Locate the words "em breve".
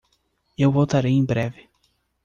1.13-1.69